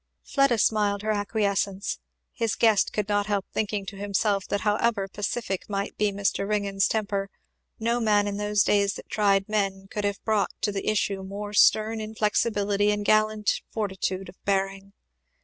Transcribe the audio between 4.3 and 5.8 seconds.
that however pacific